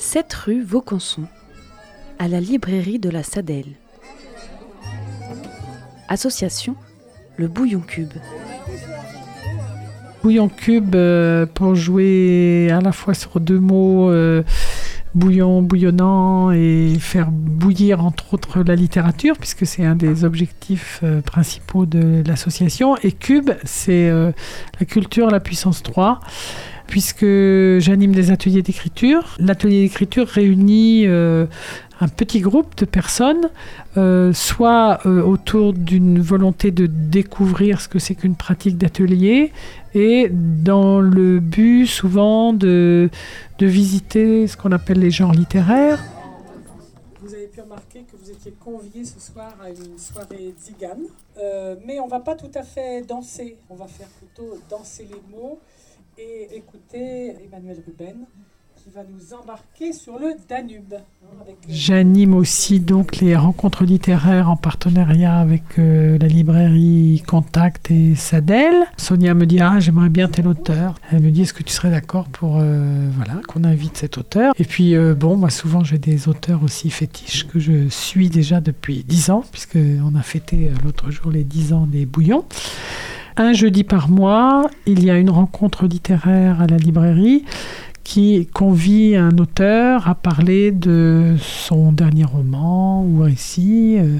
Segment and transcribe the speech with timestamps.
[0.00, 1.24] 7 rue Vaucanson,
[2.18, 3.74] à la librairie de la Sadelle.
[6.08, 6.74] Association
[7.36, 8.14] Le Bouillon Cube.
[10.22, 14.42] Bouillon cube euh, pour jouer à la fois sur deux mots, euh,
[15.14, 21.20] bouillon, bouillonnant et faire bouillir entre autres la littérature, puisque c'est un des objectifs euh,
[21.20, 22.96] principaux de l'association.
[23.02, 26.20] Et cube, c'est la culture, la puissance 3
[26.90, 27.24] puisque
[27.78, 29.36] j'anime des ateliers d'écriture.
[29.38, 31.06] L'atelier d'écriture réunit
[32.00, 33.50] un petit groupe de personnes,
[33.96, 39.52] euh, soit euh, autour d'une volonté de découvrir ce que c'est qu'une pratique d'atelier,
[39.94, 43.10] et dans le but souvent de,
[43.60, 46.02] visiter ce qu'on appelle les genres littéraires.
[47.20, 51.02] Vous avez pu remarquer que vous étiez convié ce soir à une soirée zigane,
[51.38, 55.36] euh, mais on va pas tout à fait danser, on va faire plutôt danser les
[55.36, 55.60] mots
[56.18, 58.26] et écouter Emmanuel Ruben
[58.82, 60.94] qui va nous embarquer sur le Danube.
[60.94, 67.90] Hein, euh, J'anime aussi donc les rencontres littéraires en partenariat avec euh, la librairie Contact
[67.90, 68.74] et Sadel.
[68.96, 70.94] Sonia me dit ah j'aimerais bien tel auteur.
[71.12, 74.54] Elle me dit est-ce que tu serais d'accord pour euh, voilà qu'on invite cet auteur?
[74.58, 79.04] Et puis bon moi souvent j'ai des auteurs aussi fétiches que je suis déjà depuis
[79.04, 82.46] dix ans puisque on a fêté l'autre jour les dix ans des Bouillons.
[83.36, 87.44] Un jeudi par mois, il y a une rencontre littéraire à la librairie
[88.10, 93.98] qui convie un auteur à parler de son dernier roman ou récit.
[93.98, 94.18] Euh,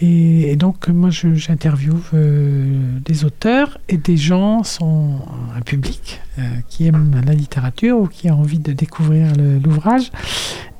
[0.00, 5.20] et, donc, moi, j'interviewe euh, des auteurs et des gens, sont
[5.56, 9.28] un public euh, qui aime la littérature ou qui a envie de découvrir
[9.64, 10.10] l'ouvrage.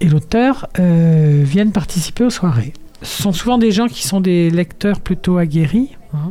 [0.01, 2.73] Et l'auteur viennent participer aux soirées.
[3.03, 5.97] Ce sont souvent des gens qui sont des lecteurs plutôt aguerris.
[6.15, 6.31] Hein.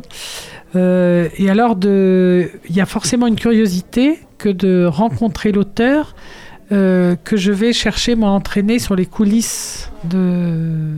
[1.38, 6.14] et alors, il y a forcément une curiosité que de rencontrer l'auteur
[6.72, 10.96] euh, que je vais chercher moi entraîner sur les coulisses de,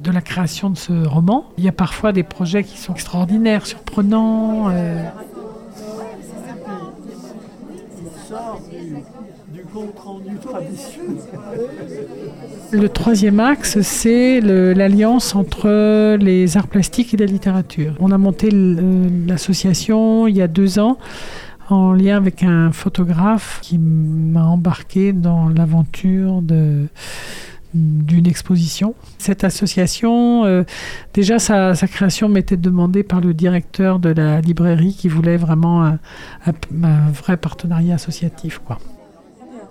[0.00, 1.50] de la création de ce roman.
[1.58, 4.68] Il y a parfois des projets qui sont extraordinaires, surprenants.
[4.70, 5.02] Euh.
[12.72, 17.94] Le troisième axe, c'est l'alliance entre les arts plastiques et la littérature.
[18.00, 20.98] On a monté l'association il y a deux ans
[21.68, 26.86] en lien avec un photographe qui m'a embarqué dans l'aventure de
[27.74, 28.94] d'une exposition.
[29.18, 30.64] Cette association, euh,
[31.14, 35.98] déjà sa, création m'était demandée par le directeur de la librairie qui voulait vraiment un,
[37.12, 38.58] vrai partenariat associatif.
[38.58, 38.78] Quoi.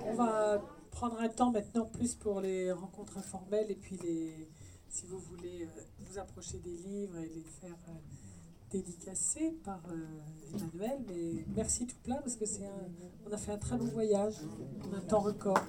[0.08, 0.62] On va
[0.92, 4.48] prendre un temps maintenant plus pour les rencontres informelles et puis les,
[4.90, 7.94] si vous voulez euh, vous approcher des livres et les faire euh,
[8.72, 9.82] dédicacé par
[10.54, 11.00] Emmanuel.
[11.08, 12.88] Mais merci tout plein parce que c'est un,
[13.30, 14.36] on a fait un très long voyage
[14.86, 15.60] en un temps record.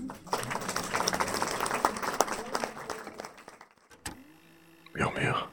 [4.94, 5.51] Murmure.